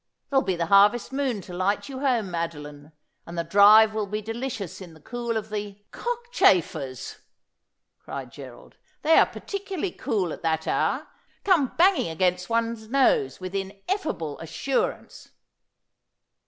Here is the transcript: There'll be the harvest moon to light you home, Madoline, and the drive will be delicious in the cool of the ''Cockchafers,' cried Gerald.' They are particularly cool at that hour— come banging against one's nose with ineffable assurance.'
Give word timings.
There'll 0.31 0.41
be 0.41 0.55
the 0.55 0.65
harvest 0.65 1.13
moon 1.13 1.41
to 1.41 1.53
light 1.53 1.87
you 1.87 1.99
home, 1.99 2.31
Madoline, 2.31 2.91
and 3.27 3.37
the 3.37 3.43
drive 3.43 3.93
will 3.93 4.07
be 4.07 4.19
delicious 4.19 4.81
in 4.81 4.95
the 4.95 4.99
cool 4.99 5.37
of 5.37 5.51
the 5.51 5.79
''Cockchafers,' 5.91 7.17
cried 7.99 8.31
Gerald.' 8.31 8.77
They 9.03 9.19
are 9.19 9.27
particularly 9.27 9.91
cool 9.91 10.33
at 10.33 10.41
that 10.41 10.65
hour— 10.65 11.07
come 11.45 11.75
banging 11.77 12.09
against 12.09 12.49
one's 12.49 12.87
nose 12.89 13.39
with 13.39 13.53
ineffable 13.53 14.39
assurance.' 14.39 15.29